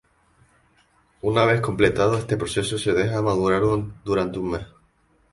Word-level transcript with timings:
Una 1.21 1.45
vez 1.45 1.61
completado 1.61 2.17
este 2.17 2.35
proceso 2.35 2.79
se 2.79 2.91
deja 2.93 3.21
madurar 3.21 3.61
durante 4.03 4.39
un 4.39 4.49
mes. 4.49 4.65